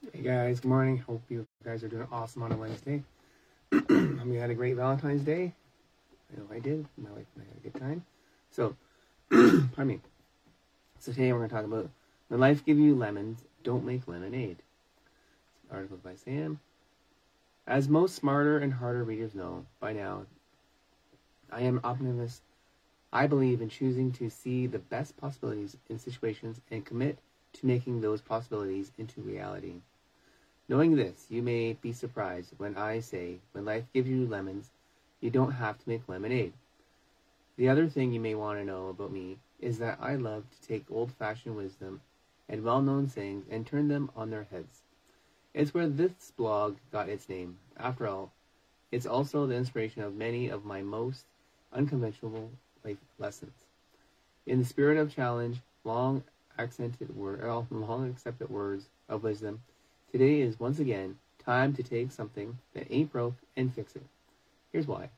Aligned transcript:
Hey 0.00 0.22
guys, 0.22 0.60
good 0.60 0.68
morning. 0.68 0.98
Hope 0.98 1.22
you 1.28 1.44
guys 1.64 1.82
are 1.82 1.88
doing 1.88 2.06
awesome 2.12 2.44
on 2.44 2.52
a 2.52 2.56
Wednesday. 2.56 3.02
Hope 3.72 3.90
you 3.90 4.38
had 4.38 4.48
a 4.48 4.54
great 4.54 4.76
Valentine's 4.76 5.24
Day. 5.24 5.52
I 6.32 6.38
know 6.38 6.46
I 6.52 6.60
did. 6.60 6.86
My 6.96 7.10
wife 7.10 7.26
and 7.34 7.44
I 7.44 7.48
had 7.48 7.56
a 7.56 7.68
good 7.68 7.80
time. 7.80 8.04
So, 8.48 8.76
pardon 9.30 9.86
me. 9.88 10.00
So 11.00 11.10
today 11.10 11.32
we're 11.32 11.40
going 11.40 11.50
to 11.50 11.54
talk 11.56 11.64
about 11.64 11.90
when 12.28 12.38
life 12.38 12.64
give 12.64 12.78
you 12.78 12.94
lemons, 12.94 13.40
don't 13.64 13.84
make 13.84 14.06
lemonade. 14.06 14.58
Article 15.68 15.96
by 15.96 16.14
Sam. 16.14 16.60
As 17.66 17.88
most 17.88 18.14
smarter 18.14 18.56
and 18.56 18.74
harder 18.74 19.02
readers 19.02 19.34
know 19.34 19.66
by 19.80 19.92
now, 19.92 20.26
I 21.50 21.62
am 21.62 21.80
optimist. 21.82 22.42
I 23.12 23.26
believe 23.26 23.60
in 23.60 23.68
choosing 23.68 24.12
to 24.12 24.30
see 24.30 24.68
the 24.68 24.78
best 24.78 25.16
possibilities 25.16 25.76
in 25.88 25.98
situations 25.98 26.60
and 26.70 26.86
commit 26.86 27.18
to 27.60 27.66
making 27.66 28.00
those 28.00 28.20
possibilities 28.20 28.92
into 28.98 29.20
reality. 29.20 29.74
Knowing 30.68 30.96
this, 30.96 31.26
you 31.30 31.42
may 31.42 31.72
be 31.72 31.92
surprised 31.92 32.52
when 32.58 32.76
I 32.76 33.00
say, 33.00 33.38
when 33.52 33.64
life 33.64 33.84
gives 33.92 34.08
you 34.08 34.26
lemons, 34.26 34.70
you 35.20 35.30
don't 35.30 35.52
have 35.52 35.78
to 35.78 35.88
make 35.88 36.08
lemonade. 36.08 36.52
The 37.56 37.68
other 37.68 37.88
thing 37.88 38.12
you 38.12 38.20
may 38.20 38.34
want 38.34 38.58
to 38.58 38.64
know 38.64 38.88
about 38.88 39.12
me 39.12 39.38
is 39.60 39.78
that 39.78 39.98
I 40.00 40.14
love 40.14 40.44
to 40.50 40.68
take 40.68 40.84
old 40.90 41.12
fashioned 41.12 41.56
wisdom 41.56 42.00
and 42.48 42.62
well 42.62 42.80
known 42.80 43.08
sayings 43.08 43.46
and 43.50 43.66
turn 43.66 43.88
them 43.88 44.10
on 44.14 44.30
their 44.30 44.46
heads. 44.50 44.82
It's 45.54 45.74
where 45.74 45.88
this 45.88 46.32
blog 46.36 46.76
got 46.92 47.08
its 47.08 47.28
name. 47.28 47.58
After 47.76 48.06
all, 48.06 48.30
it's 48.92 49.06
also 49.06 49.46
the 49.46 49.56
inspiration 49.56 50.02
of 50.02 50.14
many 50.14 50.48
of 50.48 50.64
my 50.64 50.82
most 50.82 51.24
unconventional 51.72 52.50
life 52.84 52.98
lessons. 53.18 53.66
In 54.46 54.60
the 54.60 54.64
spirit 54.64 54.96
of 54.96 55.14
challenge, 55.14 55.58
long 55.84 56.22
accented 56.58 57.16
word, 57.16 57.42
long 57.70 58.10
accepted 58.10 58.50
words 58.50 58.88
of 59.08 59.22
wisdom, 59.22 59.62
today 60.10 60.40
is 60.40 60.60
once 60.60 60.78
again 60.78 61.18
time 61.38 61.72
to 61.74 61.82
take 61.82 62.12
something 62.12 62.58
that 62.74 62.86
ain't 62.90 63.12
broke 63.12 63.36
and 63.56 63.72
fix 63.72 63.96
it. 63.96 64.04
Here's 64.72 64.86
why. 64.86 65.10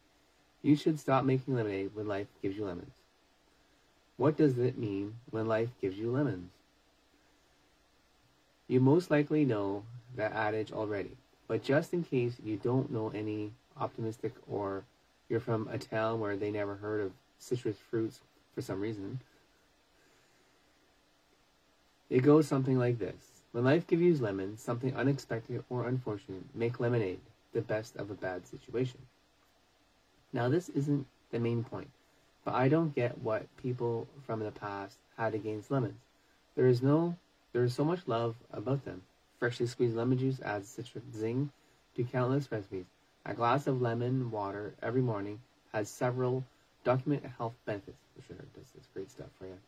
You 0.62 0.76
should 0.76 1.00
stop 1.00 1.24
making 1.24 1.54
lemonade 1.54 1.90
when 1.94 2.06
life 2.06 2.26
gives 2.42 2.56
you 2.56 2.66
lemons. 2.66 2.92
What 4.16 4.36
does 4.36 4.58
it 4.58 4.76
mean 4.76 5.14
when 5.30 5.48
life 5.48 5.70
gives 5.80 5.96
you 5.98 6.12
lemons? 6.12 6.50
You 8.68 8.78
most 8.78 9.10
likely 9.10 9.44
know 9.44 9.82
that 10.16 10.32
adage 10.32 10.70
already, 10.72 11.16
but 11.48 11.64
just 11.64 11.92
in 11.94 12.04
case 12.04 12.36
you 12.44 12.56
don't 12.56 12.92
know 12.92 13.10
any 13.14 13.52
optimistic 13.80 14.34
or 14.48 14.84
you're 15.28 15.40
from 15.40 15.68
a 15.68 15.78
town 15.78 16.20
where 16.20 16.36
they 16.36 16.50
never 16.50 16.76
heard 16.76 17.00
of 17.00 17.12
citrus 17.38 17.78
fruits 17.90 18.20
for 18.54 18.60
some 18.60 18.80
reason, 18.80 19.20
it 22.10 22.20
goes 22.20 22.48
something 22.48 22.76
like 22.76 22.98
this. 22.98 23.42
When 23.52 23.64
life 23.64 23.86
gives 23.86 24.02
you 24.02 24.16
lemons, 24.16 24.60
something 24.60 24.94
unexpected 24.94 25.64
or 25.70 25.86
unfortunate, 25.86 26.42
make 26.54 26.80
lemonade, 26.80 27.20
the 27.52 27.62
best 27.62 27.96
of 27.96 28.10
a 28.10 28.14
bad 28.14 28.46
situation. 28.46 28.98
Now, 30.32 30.48
this 30.48 30.68
isn't 30.70 31.06
the 31.30 31.38
main 31.38 31.64
point, 31.64 31.90
but 32.44 32.54
I 32.54 32.68
don't 32.68 32.94
get 32.94 33.18
what 33.18 33.56
people 33.56 34.08
from 34.26 34.40
the 34.40 34.50
past 34.50 34.98
had 35.16 35.34
against 35.34 35.70
lemons. 35.70 36.00
There 36.56 36.66
is 36.66 36.82
no, 36.82 37.16
there 37.52 37.64
is 37.64 37.74
so 37.74 37.84
much 37.84 38.06
love 38.06 38.36
about 38.52 38.84
them. 38.84 39.02
Freshly 39.38 39.66
squeezed 39.66 39.96
lemon 39.96 40.18
juice 40.18 40.40
adds 40.42 40.68
citric 40.68 41.04
zing 41.14 41.50
to 41.96 42.04
countless 42.04 42.50
recipes. 42.50 42.86
A 43.24 43.34
glass 43.34 43.66
of 43.66 43.80
lemon 43.80 44.30
water 44.30 44.74
every 44.82 45.02
morning 45.02 45.40
has 45.72 45.88
several 45.88 46.44
documented 46.84 47.32
health 47.38 47.54
benefits. 47.64 47.96
Sure, 48.26 48.36
does 48.36 48.70
this 48.74 48.86
great 48.94 49.10
stuff 49.10 49.28
for 49.38 49.46
you. 49.46 49.58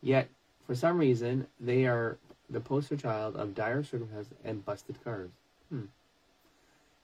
Yet 0.00 0.28
for 0.66 0.74
some 0.74 0.98
reason, 0.98 1.46
they 1.60 1.86
are 1.86 2.16
the 2.48 2.60
poster 2.60 2.96
child 2.96 3.36
of 3.36 3.54
dire 3.54 3.82
circumstances 3.82 4.32
and 4.44 4.64
busted 4.64 5.02
cars. 5.04 5.30
Hmm. 5.68 5.84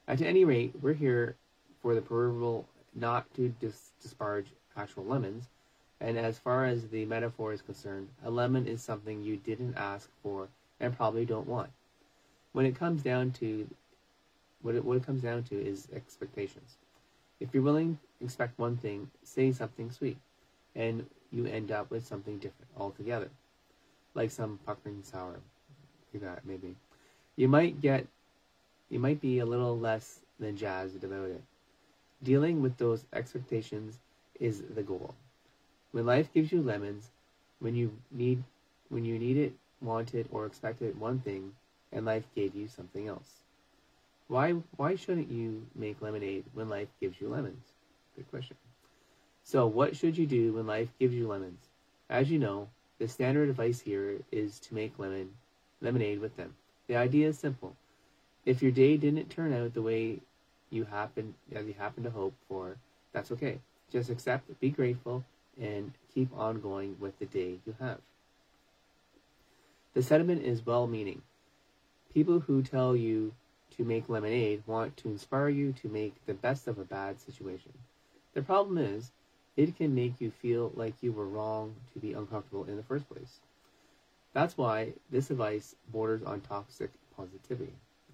At 0.09 0.23
any 0.23 0.45
rate, 0.45 0.75
we're 0.81 0.95
here 0.95 1.37
for 1.83 1.95
the 1.95 2.01
proverbial 2.01 2.67
not 2.95 3.33
to 3.35 3.55
dis- 3.61 3.91
disparage 4.03 4.47
actual 4.77 5.05
lemons, 5.05 5.49
and 6.01 6.19
as 6.19 6.39
far 6.39 6.65
as 6.65 6.89
the 6.89 7.05
metaphor 7.05 7.53
is 7.53 7.63
concerned, 7.63 8.09
a 8.25 8.31
lemon 8.31 8.67
is 8.67 8.83
something 8.83 9.23
you 9.23 9.37
didn't 9.37 9.77
ask 9.77 10.09
for 10.23 10.49
and 10.81 10.97
probably 10.97 11.27
don't 11.27 11.47
want. 11.47 11.71
When 12.53 12.67
it 12.67 12.75
comes 12.75 13.03
down 13.03 13.33
to 13.33 13.69
what 14.63 14.75
it, 14.75 14.85
what 14.85 14.97
it 14.97 15.07
comes 15.07 15.23
down 15.23 15.43
to 15.45 15.55
is 15.55 15.89
expectations. 15.95 16.77
If 17.39 17.53
you're 17.53 17.63
willing 17.63 17.99
to 18.19 18.25
expect 18.25 18.59
one 18.59 18.77
thing, 18.77 19.11
say 19.23 19.53
something 19.53 19.91
sweet, 19.91 20.19
and 20.75 21.07
you 21.31 21.47
end 21.47 21.71
up 21.71 21.91
with 21.91 22.07
something 22.07 22.39
different 22.39 22.71
altogether 22.77 23.31
like 24.15 24.31
some 24.31 24.59
puckering 24.67 25.03
sour. 25.03 25.41
It, 26.13 26.23
maybe. 26.45 26.77
You 27.37 27.49
might 27.49 27.81
get, 27.81 28.07
you 28.89 28.99
might 28.99 29.21
be 29.21 29.39
a 29.39 29.47
little 29.47 29.79
less 29.79 30.21
than 30.39 30.57
jazzed 30.57 31.05
about 31.05 31.31
it. 31.31 31.43
Dealing 32.23 32.61
with 32.63 32.77
those 32.77 33.05
expectations 33.13 33.99
is 34.39 34.63
the 34.75 34.83
goal. 34.83 35.15
When 35.93 36.07
life 36.07 36.33
gives 36.33 36.53
you 36.53 36.63
lemons, 36.63 37.11
when 37.61 37.75
you 37.75 37.93
need, 38.11 38.43
when 38.89 39.05
you 39.05 39.19
need 39.19 39.37
it, 39.37 39.55
wanted, 39.81 40.29
or 40.31 40.47
expected 40.47 40.99
one 41.01 41.21
thing, 41.21 41.53
and 41.93 42.05
life 42.05 42.27
gave 42.35 42.55
you 42.55 42.69
something 42.69 43.09
else. 43.09 43.43
Why, 44.29 44.53
why 44.77 44.95
shouldn't 44.97 45.31
you 45.31 45.67
make 45.75 46.01
lemonade 46.03 46.45
when 46.55 46.69
life 46.69 46.89
gives 47.01 47.21
you 47.21 47.29
lemons? 47.29 47.73
Good 48.17 48.31
question. 48.31 48.57
So, 49.45 49.67
what 49.67 49.97
should 49.97 50.17
you 50.17 50.27
do 50.27 50.53
when 50.53 50.67
life 50.67 50.89
gives 50.99 51.15
you 51.15 51.27
lemons? 51.27 51.69
As 52.09 52.31
you 52.31 52.39
know, 52.39 52.69
the 53.01 53.09
standard 53.09 53.49
advice 53.49 53.81
here 53.81 54.19
is 54.31 54.61
to 54.61 54.75
make 54.75 54.99
lemon 54.99 55.31
lemonade 55.81 56.21
with 56.21 56.37
them. 56.37 56.55
The 56.87 56.97
idea 56.97 57.29
is 57.29 57.39
simple. 57.39 57.75
If 58.45 58.63
your 58.63 58.73
day 58.73 58.99
didn't 58.99 59.31
turn 59.31 59.55
out 59.55 59.73
the 59.73 59.83
way 59.83 60.21
you 60.69 60.85
happen 60.85 61.35
as 61.53 61.67
you 61.67 61.73
happen 61.73 62.05
to 62.05 62.11
hope 62.11 62.35
for, 62.47 62.77
that's 63.13 63.33
okay. 63.33 63.59
Just 63.91 64.11
accept, 64.11 64.61
be 64.61 64.69
grateful, 64.69 65.25
and 65.59 65.93
keep 66.15 66.29
on 66.37 66.61
going 66.61 66.97
with 67.01 67.19
the 67.19 67.25
day 67.25 67.59
you 67.65 67.75
have. 67.81 67.99
The 69.95 70.03
sentiment 70.03 70.45
is 70.45 70.65
well 70.65 70.87
meaning. 70.87 71.23
People 72.13 72.41
who 72.41 72.63
tell 72.63 72.95
you 72.95 73.33
to 73.77 73.85
make 73.85 74.11
lemonade 74.11 74.63
want 74.67 74.99
to 74.99 75.09
inspire 75.09 75.49
you 75.49 75.73
to 75.81 75.89
make 75.89 76.15
the 76.27 76.35
best 76.35 76.69
of 76.69 76.79
a 76.79 76.85
bad 76.85 77.19
situation. 77.19 77.73
The 78.35 78.43
problem 78.43 78.77
is, 78.77 79.11
it 79.57 79.77
can 79.77 79.95
make 79.95 80.21
you 80.21 80.31
feel 80.31 80.73
like 80.75 80.95
you 81.01 81.13
were 81.13 81.27
wrong 81.27 81.75
to 81.93 81.99
be 81.99 82.13
uncomfortable 82.13 82.65
in 82.65 82.77
the 82.77 82.83
first 82.83 83.09
place. 83.09 83.41
That's 84.33 84.57
why 84.57 84.93
this 85.11 85.31
advice 85.31 85.75
borders 85.93 86.23
on 86.23 86.41
toxic 86.41 86.91
positivity. 87.17 87.73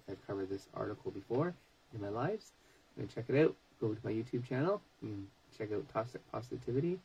I've 0.09 0.25
covered 0.25 0.49
this 0.49 0.67
article 0.73 1.11
before 1.11 1.53
in 1.93 2.01
my 2.01 2.09
lives. 2.09 2.51
Can 2.97 3.07
check 3.07 3.25
it 3.27 3.43
out. 3.43 3.55
Go 3.79 3.93
to 3.93 3.99
my 4.03 4.11
YouTube 4.11 4.47
channel 4.47 4.81
and 5.01 5.27
check 5.57 5.71
out 5.71 5.87
toxic 5.93 6.21
positivity. 6.31 6.99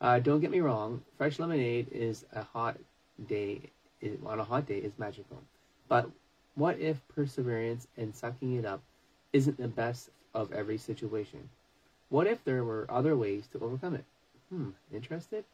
Uh, 0.00 0.18
don't 0.18 0.40
get 0.40 0.50
me 0.50 0.60
wrong, 0.60 1.02
fresh 1.16 1.38
lemonade 1.38 1.88
is 1.92 2.24
a 2.32 2.42
hot 2.42 2.76
day 3.28 3.60
on 4.24 4.38
a 4.38 4.44
hot 4.44 4.66
day 4.66 4.78
is 4.78 4.92
magical. 4.98 5.42
But 5.88 6.08
what 6.54 6.78
if 6.78 7.06
perseverance 7.08 7.88
and 7.96 8.14
sucking 8.14 8.56
it 8.56 8.64
up 8.64 8.80
isn't 9.32 9.58
the 9.58 9.68
best 9.68 10.10
of 10.34 10.52
every 10.52 10.78
situation? 10.78 11.48
What 12.10 12.26
if 12.26 12.42
there 12.44 12.64
were 12.64 12.86
other 12.88 13.16
ways 13.16 13.46
to 13.48 13.60
overcome 13.60 13.94
it? 13.94 14.04
Hmm, 14.48 14.70
interested? 14.92 15.44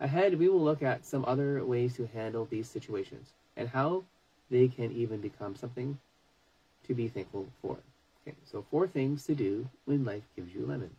Ahead, 0.00 0.38
we 0.38 0.48
will 0.48 0.62
look 0.62 0.82
at 0.82 1.06
some 1.06 1.24
other 1.26 1.64
ways 1.64 1.94
to 1.96 2.06
handle 2.06 2.44
these 2.44 2.68
situations 2.68 3.32
and 3.56 3.68
how 3.68 4.04
they 4.50 4.68
can 4.68 4.90
even 4.92 5.20
become 5.20 5.54
something 5.54 5.98
to 6.86 6.94
be 6.94 7.08
thankful 7.08 7.46
for. 7.62 7.78
Okay, 8.22 8.36
so 8.44 8.64
four 8.70 8.86
things 8.86 9.24
to 9.26 9.34
do 9.34 9.68
when 9.84 10.04
life 10.04 10.28
gives 10.34 10.54
you 10.54 10.66
lemons. 10.66 10.96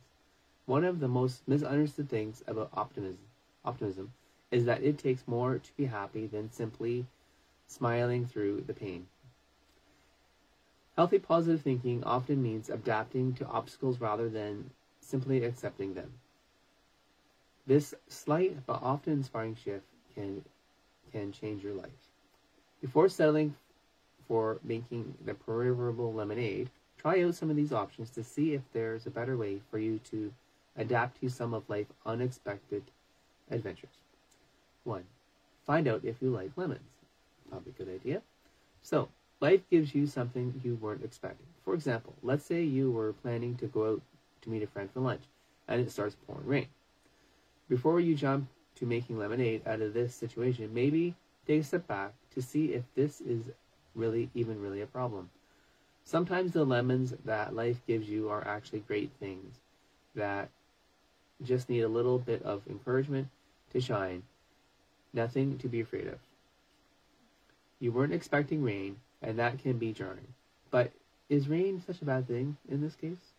One 0.65 0.83
of 0.83 0.99
the 0.99 1.07
most 1.07 1.47
misunderstood 1.47 2.09
things 2.09 2.43
about 2.47 2.69
optimism, 2.73 3.19
optimism 3.63 4.13
is 4.51 4.65
that 4.65 4.83
it 4.83 4.97
takes 4.97 5.27
more 5.27 5.59
to 5.59 5.77
be 5.77 5.85
happy 5.85 6.27
than 6.27 6.51
simply 6.51 7.05
smiling 7.67 8.25
through 8.25 8.61
the 8.61 8.73
pain. 8.73 9.07
Healthy 10.95 11.19
positive 11.19 11.61
thinking 11.61 12.03
often 12.03 12.41
means 12.41 12.69
adapting 12.69 13.33
to 13.35 13.45
obstacles 13.45 14.01
rather 14.01 14.29
than 14.29 14.72
simply 15.07 15.43
accepting 15.43 15.93
them. 15.93 16.11
This 17.65 17.93
slight 18.07 18.65
but 18.65 18.81
often 18.81 19.13
inspiring 19.13 19.55
shift 19.55 19.85
can 20.13 20.43
can 21.11 21.31
change 21.31 21.63
your 21.63 21.73
life. 21.73 21.89
Before 22.81 23.07
settling 23.09 23.55
for 24.27 24.59
making 24.63 25.15
the 25.25 25.33
proverbial 25.33 26.13
lemonade, 26.13 26.69
try 26.97 27.23
out 27.23 27.35
some 27.35 27.49
of 27.49 27.55
these 27.55 27.71
options 27.71 28.09
to 28.11 28.23
see 28.23 28.53
if 28.53 28.61
there's 28.73 29.07
a 29.07 29.11
better 29.11 29.37
way 29.37 29.61
for 29.71 29.79
you 29.79 29.99
to 30.11 30.33
adapt 30.75 31.21
to 31.21 31.29
some 31.29 31.53
of 31.53 31.69
life's 31.69 31.93
unexpected 32.05 32.83
adventures. 33.49 33.89
1. 34.83 35.03
Find 35.65 35.87
out 35.87 36.03
if 36.03 36.21
you 36.21 36.29
like 36.29 36.51
lemons. 36.55 36.81
Probably 37.49 37.73
a 37.77 37.83
good 37.83 37.93
idea. 37.93 38.21
So, 38.81 39.07
life 39.39 39.61
gives 39.69 39.95
you 39.95 40.07
something 40.07 40.61
you 40.63 40.75
weren't 40.75 41.03
expecting. 41.03 41.47
For 41.63 41.73
example, 41.73 42.13
let's 42.21 42.45
say 42.45 42.63
you 42.63 42.91
were 42.91 43.13
planning 43.13 43.55
to 43.57 43.67
go 43.67 43.93
out 43.93 44.01
to 44.47 44.53
meet 44.53 44.64
a 44.64 44.67
friend 44.67 44.90
for 44.91 45.02
lunch, 45.02 45.23
and 45.67 45.82
it 45.82 45.91
starts 45.91 46.16
pouring 46.26 46.47
rain. 46.47 46.67
Before 47.70 47.99
you 47.99 48.16
jump 48.16 48.47
to 48.76 48.85
making 48.85 49.20
lemonade 49.20 49.67
out 49.67 49.82
of 49.82 49.94
this 49.94 50.16
situation, 50.16 50.73
maybe 50.73 51.16
take 51.46 51.61
a 51.61 51.64
step 51.64 51.88
back 51.88 52.14
to 52.34 52.41
see 52.41 52.73
if 52.73 52.84
this 52.96 53.20
is 53.22 53.49
really 53.94 54.29
even 54.34 54.61
really 54.61 54.82
a 54.82 54.88
problem. 54.88 55.29
Sometimes 56.05 56.53
the 56.53 56.64
lemons 56.64 57.14
that 57.26 57.55
life 57.55 57.82
gives 57.85 58.08
you 58.08 58.29
are 58.29 58.47
actually 58.47 58.79
great 58.79 59.11
things 59.20 59.55
that 60.16 60.50
just 61.43 61.70
need 61.70 61.82
a 61.82 61.88
little 61.90 62.17
bit 62.17 62.41
of 62.43 62.61
encouragement 62.70 63.28
to 63.73 63.82
shine. 63.82 64.23
Nothing 65.14 65.58
to 65.58 65.67
be 65.67 65.82
afraid 65.82 66.08
of. 66.08 66.20
You 67.79 67.91
weren't 67.91 68.14
expecting 68.14 68.64
rain, 68.64 68.97
and 69.22 69.38
that 69.38 69.59
can 69.59 69.78
be 69.78 69.91
jarring. 69.91 70.34
But 70.72 70.91
is 71.29 71.50
rain 71.50 71.84
such 71.85 72.02
a 72.02 72.05
bad 72.05 72.28
thing 72.28 72.58
in 72.70 72.82
this 72.82 72.96
case? 72.96 73.34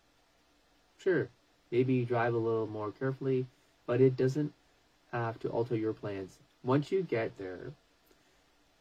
Sure, 0.98 1.30
maybe 1.70 2.04
drive 2.04 2.34
a 2.34 2.38
little 2.38 2.66
more 2.66 2.90
carefully, 2.92 3.46
but 3.86 4.00
it 4.02 4.16
doesn't 4.16 4.52
have 5.12 5.38
to 5.40 5.48
alter 5.48 5.76
your 5.76 5.94
plans. 5.94 6.38
Once 6.64 6.92
you 6.92 7.02
get 7.02 7.38
there, 7.38 7.72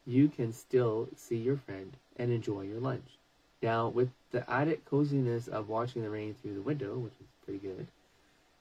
you 0.06 0.28
can 0.28 0.52
still 0.52 1.08
see 1.16 1.36
your 1.36 1.56
friend 1.56 1.96
and 2.16 2.32
enjoy 2.32 2.62
your 2.62 2.80
lunch. 2.80 3.18
Now, 3.62 3.88
with 3.88 4.10
the 4.30 4.48
added 4.50 4.84
coziness 4.84 5.48
of 5.48 5.68
watching 5.68 6.02
the 6.02 6.10
rain 6.10 6.34
through 6.34 6.54
the 6.54 6.62
window, 6.62 6.98
which 6.98 7.12
is 7.20 7.26
pretty 7.44 7.60
good, 7.60 7.86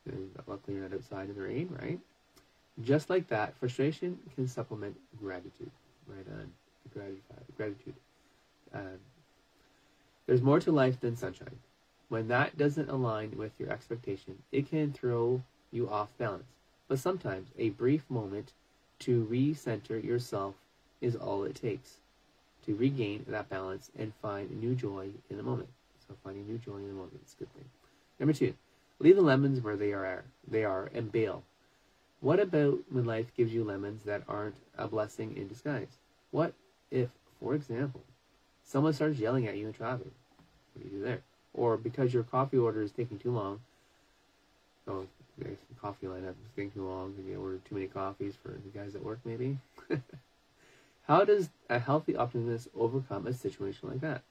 and 0.06 0.32
luckily 0.48 0.76
you're 0.78 0.88
not 0.90 0.96
outside 0.96 1.30
in 1.30 1.36
the 1.36 1.42
rain, 1.42 1.70
right? 1.82 2.00
Just 2.84 3.10
like 3.10 3.28
that, 3.30 3.58
frustration 3.58 4.20
can 4.36 4.48
supplement 4.48 4.98
gratitude. 5.20 5.72
Right 6.08 6.26
on, 6.40 6.52
gratitude. 7.58 7.96
Um, 8.74 9.00
there's 10.26 10.42
more 10.42 10.60
to 10.60 10.72
life 10.72 11.00
than 11.00 11.16
sunshine. 11.16 11.60
When 12.10 12.28
that 12.30 12.58
doesn't 12.58 12.90
align 12.90 13.38
with 13.38 13.52
your 13.60 13.70
expectation, 13.70 14.44
it 14.52 14.70
can 14.70 14.94
throw 14.94 15.44
you 15.72 15.90
off 15.90 16.18
balance. 16.18 16.48
But 16.88 17.00
sometimes 17.00 17.50
a 17.58 17.70
brief 17.72 18.10
moment 18.10 18.54
to 19.00 19.28
recenter 19.30 20.02
yourself 20.04 20.56
is 21.02 21.16
all 21.16 21.44
it 21.44 21.56
takes 21.56 21.98
to 22.66 22.76
regain 22.76 23.26
that 23.28 23.50
balance 23.50 23.92
and 23.98 24.14
find 24.22 24.52
new 24.52 24.76
joy 24.76 25.10
in 25.30 25.38
the 25.38 25.44
moment. 25.44 25.70
So 26.08 26.16
finding 26.24 26.48
new 26.48 26.58
joy 26.58 26.78
in 26.78 26.88
the 26.88 26.94
moment 26.94 27.22
is 27.26 27.34
a 27.34 27.40
good 27.40 27.54
thing. 27.54 27.66
Number 28.20 28.34
two, 28.34 28.54
leave 29.00 29.16
the 29.16 29.22
lemons 29.22 29.62
where 29.62 29.76
they 29.76 29.94
are 29.94 30.24
they 30.48 30.64
are 30.64 30.90
and 30.94 31.12
bail. 31.12 31.44
What 32.20 32.40
about 32.40 32.80
when 32.90 33.06
life 33.06 33.36
gives 33.36 33.54
you 33.54 33.64
lemons 33.64 34.04
that 34.04 34.24
aren't 34.28 34.56
a 34.78 34.88
blessing 34.88 35.36
in 35.38 35.48
disguise? 35.48 36.00
What 36.32 36.54
if, 36.90 37.10
for 37.40 37.54
example, 37.54 38.02
someone 38.64 38.94
starts 38.94 39.20
yelling 39.20 39.48
at 39.48 39.58
you 39.58 39.68
in 39.68 39.74
traffic? 39.74 40.12
What 40.74 40.84
do 40.84 40.90
you 40.90 40.98
do 41.00 41.04
there? 41.04 41.22
Or 41.58 41.76
because 41.76 42.14
your 42.14 42.24
coffee 42.24 42.58
order 42.58 42.82
is 42.82 42.92
taking 42.92 43.20
too 43.20 43.32
long, 43.32 43.60
oh, 44.88 45.06
the 45.40 45.58
coffee 45.82 46.08
lineup 46.08 46.30
is 46.30 46.52
taking 46.56 46.72
too 46.72 46.88
long, 46.88 47.14
and 47.18 47.28
you 47.28 47.42
ordered 47.42 47.66
too 47.66 47.76
many 47.76 47.88
coffees 47.88 48.36
for 48.42 48.50
the 48.50 48.80
guys 48.80 48.96
at 48.96 49.04
work, 49.04 49.20
maybe? 49.26 49.58
How 51.08 51.26
does 51.26 51.50
a 51.70 51.80
healthy 51.80 52.16
optimist 52.16 52.70
overcome 52.76 53.28
a 53.28 53.34
situation 53.34 53.90
like 53.90 54.02
that? 54.02 54.22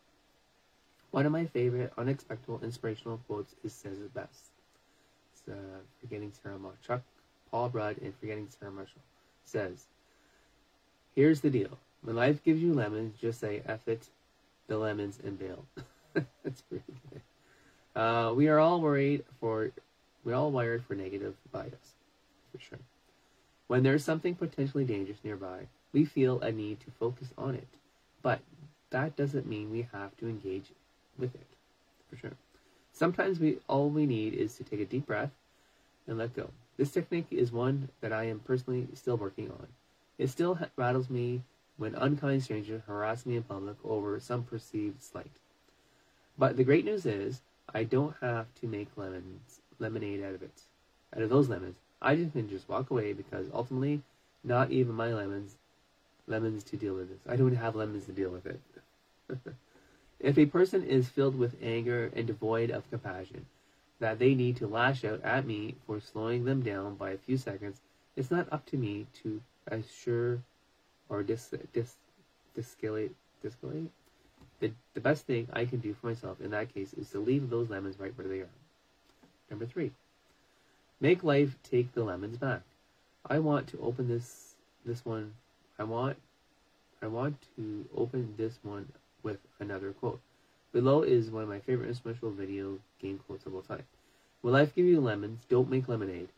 One 1.11 1.27
of 1.27 1.33
my 1.33 1.47
favorite 1.47 1.93
unexpected 1.97 2.63
inspirational 2.63 3.21
quotes 3.27 3.55
is 3.65 3.73
says 3.73 3.99
it 3.99 4.15
best. 4.15 4.51
It's 5.33 5.49
uh, 5.49 5.81
Forgetting 6.01 6.33
Sarah 6.43 6.59
Marshall. 6.59 7.03
Paul 7.51 7.71
Rudd 7.71 7.99
in 7.99 8.13
Forgetting 8.13 8.49
Sarah 8.51 8.73
Marshall 8.73 9.03
says, 9.45 9.87
Here's 11.15 11.41
the 11.41 11.51
deal. 11.51 11.79
When 12.03 12.15
life 12.15 12.45
gives 12.45 12.61
you 12.61 12.75
lemons, 12.75 13.17
just 13.19 13.41
say 13.41 13.63
F 13.67 13.89
it, 13.89 14.09
the 14.69 14.77
lemons, 14.77 15.19
and 15.25 15.39
bail. 15.39 15.65
That's 16.45 16.63
pretty 16.63 16.85
good. 17.11 17.21
Uh, 17.95 18.33
we 18.35 18.49
are 18.49 18.59
all 18.59 18.81
worried 18.81 19.25
for, 19.41 19.71
we're 20.25 20.35
all 20.35 20.51
wired 20.51 20.85
for 20.85 20.95
negative 20.95 21.35
bias, 21.53 21.95
for 22.53 22.61
sure. 22.61 22.79
When 23.69 23.83
there's 23.83 24.05
something 24.05 24.35
potentially 24.35 24.85
dangerous 24.85 25.19
nearby, 25.25 25.69
we 25.93 26.05
feel 26.05 26.41
a 26.41 26.53
need 26.53 26.81
to 26.81 26.91
focus 26.91 27.29
on 27.39 27.55
it. 27.55 27.69
But 28.23 28.41
that 28.91 29.17
doesn't 29.17 29.47
mean 29.47 29.71
we 29.71 29.89
have 29.93 30.17
to 30.19 30.29
engage 30.29 30.67
with 31.19 31.35
it, 31.35 31.47
for 32.09 32.17
sure. 32.17 32.37
Sometimes 32.93 33.41
we 33.41 33.59
all 33.69 33.89
we 33.89 34.07
need 34.07 34.35
is 34.35 34.57
to 34.57 34.65
take 34.65 34.81
a 34.81 34.85
deep 34.85 35.07
breath 35.07 35.33
and 36.07 36.19
let 36.19 36.35
go. 36.35 36.51
This 36.77 36.93
technique 36.93 37.29
is 37.31 37.53
one 37.53 37.89
that 38.01 38.13
I 38.13 38.25
am 38.25 38.41
personally 38.41 38.89
still 38.95 39.17
working 39.17 39.51
on. 39.51 39.67
It 40.19 40.29
still 40.29 40.59
rattles 40.77 41.11
me 41.11 41.43
when 41.77 41.95
unkind 41.95 42.43
strangers 42.43 42.83
harass 42.87 43.27
me 43.27 43.37
in 43.37 43.43
public 43.43 43.77
over 43.85 44.19
some 44.21 44.45
perceived 44.45 45.03
slight. 45.03 45.33
But 46.39 46.57
the 46.57 46.65
great 46.65 46.85
news 46.85 47.07
is, 47.07 47.41
I 47.73 47.85
don't 47.85 48.15
have 48.21 48.47
to 48.61 48.67
make 48.67 48.89
lemons, 48.97 49.61
lemonade 49.79 50.23
out 50.23 50.35
of 50.35 50.43
it, 50.43 50.63
out 51.15 51.23
of 51.23 51.31
those 51.31 51.49
lemons. 51.49 51.77
I 52.01 52.17
just 52.17 52.33
can 52.33 52.49
just 52.49 52.69
walk 52.69 52.91
away 52.91 53.13
because 53.13 53.47
ultimately, 53.53 54.03
not 54.45 54.71
even 54.71 54.95
my 54.95 55.13
lemons 55.13 55.57
lemons 56.27 56.65
to 56.65 56.77
deal 56.77 56.95
with 56.95 57.09
this. 57.09 57.21
I 57.29 57.37
don't 57.37 57.55
have 57.55 57.77
lemons 57.77 58.07
to 58.07 58.13
deal 58.13 58.31
with 58.31 58.47
it. 58.47 58.61
if 60.21 60.39
a 60.39 60.47
person 60.47 60.83
is 60.83 61.09
filled 61.09 61.39
with 61.39 61.57
anger 61.63 62.11
and 62.15 62.27
devoid 62.27 62.71
of 62.71 62.89
compassion, 62.91 63.47
that 63.99 64.19
they 64.19 64.35
need 64.35 64.57
to 64.57 64.67
lash 64.67 65.05
out 65.05 65.23
at 65.23 65.47
me 65.47 65.77
for 65.87 66.01
slowing 66.01 66.45
them 66.45 66.63
down 66.63 66.97
by 66.97 67.11
a 67.11 67.19
few 67.19 67.37
seconds, 67.37 67.81
it's 68.15 68.31
not 68.31 68.53
up 68.53 68.67
to 68.67 68.77
me 68.77 69.07
to 69.23 69.41
assure 69.69 70.41
or 71.09 71.23
dis, 71.23 71.55
dis, 71.73 71.95
discalate, 72.57 73.13
discalate. 73.45 73.91
The, 74.61 74.73
the 74.95 75.01
best 75.01 75.27
thing 75.27 75.49
I 75.53 75.65
can 75.67 75.81
do 75.81 75.95
for 75.95 76.07
myself 76.07 76.41
in 76.41 76.51
that 76.51 76.73
case 76.73 76.95
is 76.95 77.11
to 77.11 77.19
leave 77.21 77.51
those 77.51 77.69
lemons 77.69 77.99
right 77.99 78.17
where 78.17 78.29
they 78.29 78.41
are. 78.41 78.49
Number 79.51 79.67
three, 79.67 79.93
make 81.01 81.23
life 81.23 81.57
take 81.63 81.93
the 81.93 82.05
lemons 82.05 82.39
back. 82.39 82.63
I 83.29 83.39
want 83.39 83.67
to 83.69 83.81
open 83.81 84.09
this 84.09 84.55
this 84.85 85.05
one 85.05 85.35
I 85.79 85.85
want 85.85 86.17
I 87.03 87.07
want 87.07 87.37
to 87.57 87.87
open 87.95 88.35
this 88.39 88.59
one 88.63 88.91
with 89.23 89.39
another 89.61 89.93
quote. 89.93 90.21
Below 90.73 91.03
is 91.03 91.31
one 91.31 91.43
of 91.43 91.49
my 91.49 91.59
favorite 91.59 91.89
inspirational 91.89 92.31
video 92.33 92.79
game 93.01 93.21
quotes 93.27 93.45
of 93.45 93.55
all 93.55 93.63
time. 93.63 93.85
Will 94.43 94.53
life 94.53 94.75
give 94.75 94.87
you 94.87 95.01
lemons? 95.01 95.45
Don't 95.49 95.71
make 95.71 95.89
lemonade. 95.89 96.29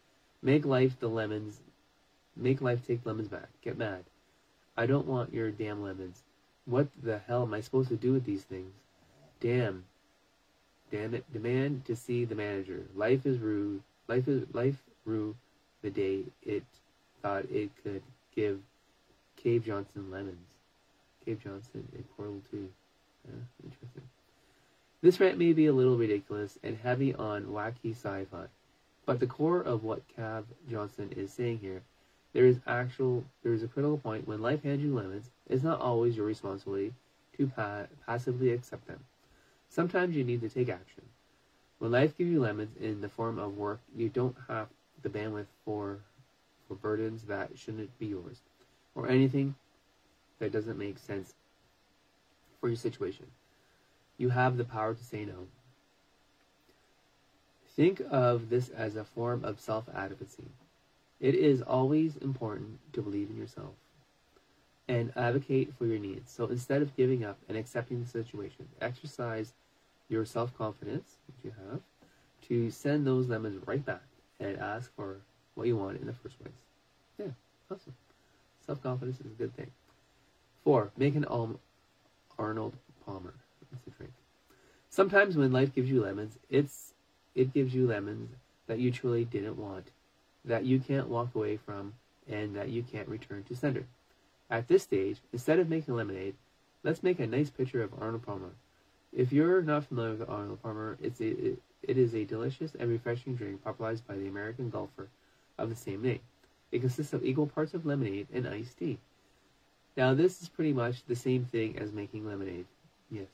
Make 0.43 0.65
life 0.65 0.99
the 0.99 1.09
lemons. 1.09 1.61
Make 2.37 2.61
life 2.61 2.85
take 2.87 3.06
lemons 3.06 3.29
back. 3.29 3.49
Get 3.62 3.79
mad. 3.79 4.05
I 4.76 4.87
don't 4.87 5.06
want 5.06 5.32
your 5.32 5.50
damn 5.50 5.82
lemons. 5.82 6.23
What 6.69 6.88
the 7.03 7.19
hell 7.26 7.44
am 7.44 7.55
I 7.55 7.62
supposed 7.62 7.88
to 7.88 7.97
do 7.97 8.12
with 8.12 8.26
these 8.26 8.43
things? 8.43 8.75
Damn. 9.41 9.85
Damn 10.93 11.15
it. 11.15 11.25
Demand 11.32 11.87
to 11.87 11.97
see 11.97 12.26
the 12.26 12.35
manager. 12.35 12.82
Life 12.94 13.25
is 13.25 13.38
rude. 13.38 13.82
Life 14.06 14.29
is 14.29 14.44
life 14.53 14.76
rue 15.06 15.35
the 15.82 15.88
day 15.88 16.25
it 16.43 16.65
thought 17.23 17.47
it 17.50 17.70
could 17.82 18.03
give 18.37 18.61
Cave 19.37 19.65
Johnson 19.65 20.11
Lemons. 20.11 20.37
Cave 21.25 21.41
Johnson 21.43 21.88
in 21.94 22.05
Portal 22.17 22.43
2. 22.50 22.69
Yeah, 23.26 23.32
interesting. 23.65 24.03
This 25.01 25.20
rant 25.20 25.39
may 25.39 25.55
be 25.55 25.67
a 25.67 25.72
little 25.72 25.96
ridiculous 25.96 26.58
and 26.63 26.77
heavy 26.77 27.15
on 27.15 27.46
wacky 27.46 27.94
sci-fi, 27.94 28.46
but 29.06 29.20
the 29.20 29.27
core 29.27 29.63
of 29.63 29.84
what 29.84 30.03
Cave 30.15 30.44
Johnson 30.70 31.13
is 31.17 31.32
saying 31.32 31.60
here, 31.60 31.82
there 32.34 32.44
is 32.44 32.58
actual, 32.67 33.25
there 33.43 33.55
is 33.55 33.63
a 33.63 33.69
critical 33.69 33.96
point 33.96 34.29
when 34.29 34.43
life 34.43 34.63
hands 34.63 34.82
you 34.82 34.94
lemons, 34.94 35.31
it's 35.48 35.62
not 35.62 35.81
always 35.81 36.17
your 36.17 36.26
responsibility 36.26 36.94
to 37.36 37.46
pa- 37.48 37.86
passively 38.06 38.50
accept 38.50 38.86
them. 38.86 39.05
Sometimes 39.69 40.17
you 40.17 40.24
need 40.24 40.40
to 40.43 40.48
take 40.48 40.69
action. 40.69 41.05
When 41.78 41.90
life 41.93 42.17
gives 42.17 42.31
you 42.31 42.40
lemons 42.40 42.76
in 42.76 43.00
the 43.00 43.08
form 43.08 43.38
of 43.38 43.56
work, 43.56 43.81
you 43.96 44.08
don't 44.08 44.36
have 44.48 44.69
the 45.02 45.08
bandwidth 45.08 45.46
for 45.64 46.00
for 46.69 46.74
burdens 46.74 47.24
that 47.24 47.58
shouldn't 47.58 47.98
be 47.98 48.06
yours 48.06 48.43
or 48.94 49.08
anything 49.08 49.55
that 50.38 50.52
doesn't 50.52 50.78
make 50.78 50.98
sense 50.98 51.34
for 52.60 52.69
your 52.69 52.76
situation. 52.76 53.26
You 54.19 54.31
have 54.31 54.56
the 54.56 54.64
power 54.64 54.94
to 54.94 55.05
say 55.05 55.24
no. 55.24 55.48
Think 57.67 58.00
of 58.10 58.48
this 58.50 58.69
as 58.69 58.96
a 58.96 59.05
form 59.05 59.44
of 59.44 59.60
self 59.60 59.88
advocacy. 59.94 60.50
It 61.20 61.34
is 61.34 61.62
always 61.62 62.17
important 62.17 62.81
to 62.93 63.02
believe 63.02 63.31
in 63.31 63.36
yourself 63.36 63.74
and 64.89 65.13
advocate 65.17 65.73
for 65.77 65.87
your 65.87 65.99
needs. 65.99 66.33
So 66.33 66.47
instead 66.47 66.83
of 66.83 66.97
giving 66.97 67.25
up 67.25 67.39
and 67.49 67.57
accepting 67.57 68.03
the 68.03 68.09
situation, 68.09 68.69
exercise 68.81 69.53
your 70.09 70.25
self 70.25 70.57
confidence, 70.57 71.17
which 71.27 71.45
you 71.45 71.53
have, 71.71 71.81
to 72.49 72.71
send 72.71 73.07
those 73.07 73.29
lemons 73.29 73.63
right 73.67 73.85
back 73.85 74.03
and 74.41 74.59
ask 74.59 74.95
for 74.97 75.19
what 75.55 75.67
you 75.67 75.77
want 75.77 76.01
in 76.01 76.07
the 76.07 76.13
first 76.15 76.39
place. 76.41 76.55
Yeah, 77.19 77.27
awesome. 77.71 77.95
Self 78.65 78.83
confidence 78.83 79.21
is 79.21 79.27
a 79.27 79.29
good 79.31 79.55
thing. 79.55 79.71
Four, 80.65 80.91
make 80.97 81.15
an 81.15 81.27
Arnold 82.39 82.77
Palmer. 83.05 83.35
That's 83.71 83.87
a 83.87 83.91
drink. 83.91 84.13
Sometimes 84.89 85.37
when 85.37 85.53
life 85.53 85.75
gives 85.75 85.91
you 85.91 86.03
lemons, 86.03 86.39
it's 86.49 86.95
it 87.35 87.53
gives 87.53 87.75
you 87.75 87.87
lemons 87.87 88.31
that 88.67 88.79
you 88.79 88.91
truly 88.91 89.25
didn't 89.25 89.57
want, 89.57 89.91
that 90.45 90.65
you 90.65 90.81
can't 90.81 91.09
walk 91.09 91.35
away 91.35 91.57
from, 91.57 91.95
and 92.29 92.57
that 92.57 92.71
you 92.71 92.83
can't 92.83 93.09
return 93.09 93.45
to 93.45 93.55
sender. 93.57 93.87
At 94.50 94.69
this 94.69 94.82
stage, 94.82 95.19
instead 95.32 95.58
of 95.58 95.69
making 95.69 95.94
lemonade, 95.94 96.34
let's 96.82 97.02
make 97.02 97.20
a 97.20 97.26
nice 97.26 97.50
picture 97.50 97.82
of 97.82 97.93
Arnold 98.00 98.24
Palmer. 98.24 98.52
If 99.12 99.32
you're 99.32 99.62
not 99.62 99.84
familiar 99.84 100.12
with 100.12 100.28
Arnold 100.28 100.62
Palmer, 100.62 100.96
it's 101.02 101.20
a, 101.20 101.28
it, 101.28 101.62
it 101.82 101.98
is 101.98 102.14
a 102.14 102.24
delicious 102.24 102.74
and 102.74 102.88
refreshing 102.88 103.36
drink 103.36 103.62
popularized 103.62 104.06
by 104.06 104.17
the 104.17 104.28
American 104.28 104.70
golfer 104.70 105.08
of 105.58 105.69
the 105.69 105.76
same 105.76 106.02
name. 106.02 106.20
It 106.72 106.81
consists 106.81 107.12
of 107.12 107.24
equal 107.24 107.46
parts 107.46 107.74
of 107.74 107.86
lemonade 107.86 108.28
and 108.32 108.46
iced 108.46 108.78
tea. 108.78 108.98
Now, 109.96 110.14
this 110.14 110.40
is 110.40 110.48
pretty 110.48 110.72
much 110.72 111.05
the 111.05 111.17
same 111.17 111.44
thing 111.44 111.78
as 111.78 111.93
making 111.93 112.26
lemonade. 112.26 112.67
Yes. 113.10 113.28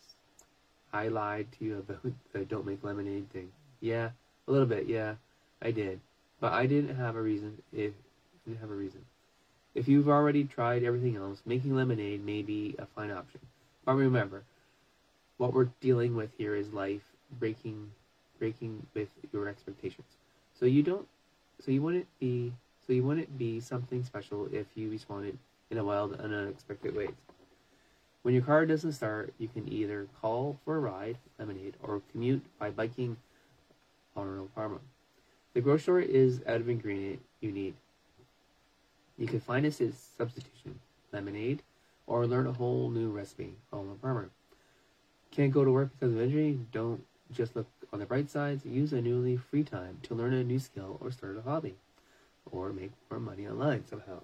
I 0.93 1.09
lied 1.09 1.49
to 1.59 1.65
you 1.65 1.79
about 1.79 2.01
the 2.33 2.45
don't 2.45 2.67
make 2.67 2.83
lemonade 2.83 3.31
thing. 3.31 3.51
Yeah, 3.81 4.11
a 4.49 4.53
little 4.53 4.67
bit, 4.67 4.87
yeah, 4.87 5.15
I 5.61 5.71
did. 5.71 6.01
But 6.41 6.53
I 6.53 6.67
didn't 6.67 6.97
have 6.97 7.17
a 7.17 7.23
reason 7.23 7.63
if 7.73 7.93
didn't 8.47 8.61
have 8.61 8.71
a 8.71 8.75
reason. 8.75 9.05
If 9.75 9.89
you've 9.89 10.09
already 10.09 10.45
tried 10.45 10.85
everything 10.85 11.17
else, 11.17 11.43
making 11.45 11.75
lemonade 11.75 12.25
may 12.25 12.43
be 12.43 12.77
a 12.79 12.87
fine 12.87 13.11
option. 13.11 13.41
But 13.85 13.97
remember, 13.97 14.45
what 15.37 15.53
we're 15.53 15.71
dealing 15.81 16.15
with 16.15 16.31
here 16.39 16.55
is 16.55 16.73
life 16.73 17.03
breaking 17.39 17.91
breaking 18.39 18.87
with 18.95 19.09
your 19.33 19.49
expectations. 19.49 20.07
So 20.59 20.67
you 20.67 20.83
don't 20.83 21.07
so 21.61 21.71
you 21.71 21.83
wouldn't 21.83 22.07
be 22.21 22.53
so 22.87 22.93
you 22.93 23.03
wouldn't 23.03 23.37
be 23.39 23.61
something 23.61 24.05
special 24.05 24.49
if 24.53 24.67
you 24.75 24.91
responded 24.91 25.39
in 25.71 25.79
a 25.79 25.85
wild 25.85 26.13
and 26.21 26.33
unexpected 26.33 26.95
way. 26.95 27.09
When 28.23 28.35
your 28.35 28.43
car 28.43 28.65
doesn't 28.65 28.93
start, 28.93 29.35
you 29.39 29.49
can 29.49 29.71
either 29.71 30.07
call 30.21 30.59
for 30.65 30.77
a 30.77 30.81
ride, 30.81 31.19
lemonade, 31.39 31.75
or 31.83 32.01
commute 32.13 32.43
by 32.59 32.71
biking 32.71 33.17
Arnold 34.17 34.55
Palmer. 34.55 34.81
The 35.53 35.61
grocery 35.61 36.13
is 36.13 36.41
out 36.47 36.61
of 36.61 36.69
ingredient 36.69 37.21
you 37.41 37.53
need. 37.53 37.75
You 39.17 39.27
can 39.27 39.41
find 39.41 39.65
a 39.65 39.71
substitution, 39.71 40.81
lemonade, 41.13 41.63
or 42.07 42.27
learn 42.27 42.47
a 42.47 42.53
whole 42.53 42.91
new 42.91 43.11
recipe, 43.11 43.55
Arnold 43.73 44.03
Palmer. 44.03 44.31
Can't 45.31 45.53
go 45.53 45.65
to 45.65 45.71
work 45.71 45.91
because 45.93 46.15
of 46.15 46.21
injury? 46.21 46.59
Don't 46.73 47.05
just 47.33 47.55
look 47.55 47.67
on 47.93 48.01
the 48.01 48.07
bright 48.07 48.29
sides. 48.29 48.65
Use 48.67 48.93
a 48.93 49.01
newly 49.01 49.37
free 49.37 49.63
time 49.63 49.99
to 50.03 50.15
learn 50.15 50.35
a 50.35 50.43
new 50.43 50.59
skill 50.59 50.99
or 51.01 51.13
start 51.13 51.39
a 51.39 51.43
hobby, 51.43 51.77
or 52.51 52.73
make 52.73 52.91
more 53.11 53.21
money 53.21 53.47
online 53.47 53.87
somehow. 53.87 54.21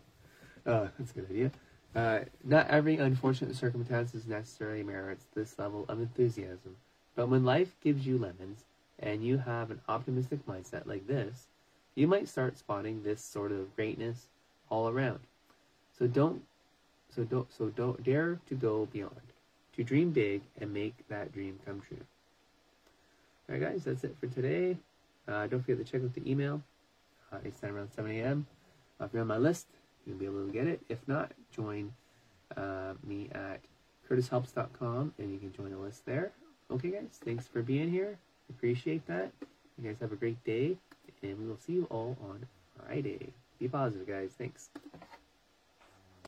Uh, 0.66 0.88
that's 0.98 1.12
a 1.12 1.14
good 1.14 1.30
idea. 1.30 1.50
Uh, 1.94 2.20
not 2.44 2.68
every 2.68 2.96
unfortunate 2.96 3.56
circumstance 3.56 4.14
necessarily 4.26 4.82
merits 4.82 5.26
this 5.34 5.58
level 5.58 5.84
of 5.88 6.00
enthusiasm, 6.00 6.76
but 7.14 7.28
when 7.28 7.44
life 7.44 7.74
gives 7.80 8.06
you 8.06 8.18
lemons 8.18 8.64
and 8.98 9.24
you 9.24 9.38
have 9.38 9.70
an 9.70 9.80
optimistic 9.88 10.44
mindset 10.46 10.86
like 10.86 11.06
this, 11.06 11.46
you 11.94 12.06
might 12.06 12.28
start 12.28 12.58
spotting 12.58 13.02
this 13.02 13.22
sort 13.22 13.50
of 13.50 13.74
greatness 13.74 14.28
all 14.70 14.88
around. 14.88 15.20
So 15.98 16.06
don't, 16.06 16.42
so 17.14 17.24
don't, 17.24 17.52
so 17.52 17.68
don't 17.68 18.02
dare 18.02 18.40
to 18.48 18.54
go 18.54 18.86
beyond, 18.86 19.20
to 19.76 19.84
dream 19.84 20.10
big 20.10 20.42
and 20.58 20.72
make 20.72 20.94
that 21.08 21.32
dream 21.32 21.58
come 21.66 21.82
true. 21.86 21.98
All 23.48 23.56
right, 23.56 23.72
guys, 23.72 23.84
that's 23.84 24.04
it 24.04 24.16
for 24.18 24.28
today. 24.28 24.78
Uh, 25.28 25.46
don't 25.46 25.60
forget 25.60 25.84
to 25.84 25.92
check 25.92 26.02
out 26.02 26.14
the 26.14 26.30
email. 26.30 26.62
Uh, 27.32 27.38
it's 27.44 27.60
time 27.60 27.76
around 27.76 27.90
7 27.92 28.10
a.m. 28.10 28.46
Uh, 29.00 29.04
if 29.04 29.12
you're 29.12 29.22
on 29.22 29.28
my 29.28 29.36
list, 29.36 29.66
you'll 30.06 30.16
be 30.16 30.24
able 30.24 30.46
to 30.46 30.52
get 30.52 30.66
it. 30.66 30.80
If 30.88 31.06
not, 31.06 31.32
join 31.54 31.92
uh, 32.56 32.94
me 33.06 33.28
at 33.32 33.60
curtishelps.com 34.08 35.14
and 35.18 35.32
you 35.32 35.38
can 35.38 35.52
join 35.52 35.70
the 35.70 35.78
list 35.78 36.06
there. 36.06 36.32
Okay, 36.70 36.90
guys, 36.90 37.18
thanks 37.24 37.46
for 37.46 37.62
being 37.62 37.90
here. 37.90 38.18
Appreciate 38.48 39.06
that. 39.06 39.32
You 39.78 39.88
guys 39.88 39.98
have 40.00 40.12
a 40.12 40.16
great 40.16 40.42
day, 40.44 40.76
and 41.22 41.38
we 41.38 41.46
will 41.46 41.58
see 41.58 41.72
you 41.72 41.86
all 41.90 42.16
on 42.22 42.46
Friday. 42.76 43.32
Be 43.60 43.68
positive, 43.68 44.06
guys. 44.06 44.32
Thanks. 44.38 44.70